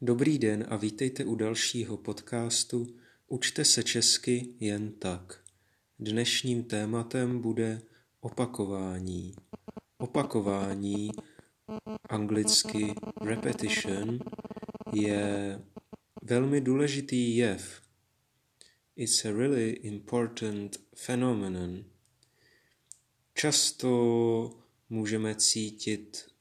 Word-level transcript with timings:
Dobrý 0.00 0.38
den 0.38 0.66
a 0.68 0.76
vítejte 0.76 1.24
u 1.24 1.34
dalšího 1.34 1.96
podcastu 1.96 2.86
Učte 3.26 3.64
se 3.64 3.82
česky 3.82 4.54
jen 4.60 4.92
tak. 4.92 5.44
Dnešním 5.98 6.64
tématem 6.64 7.40
bude 7.40 7.82
opakování. 8.20 9.34
Opakování, 9.98 11.10
anglicky 12.08 12.94
repetition, 13.20 14.18
je 14.92 15.60
velmi 16.22 16.60
důležitý 16.60 17.36
jev. 17.36 17.82
It's 18.96 19.24
a 19.24 19.32
really 19.32 19.70
important 19.70 20.76
phenomenon. 21.06 21.84
Často 23.34 24.50
můžeme 24.90 25.34
cítit 25.34 26.35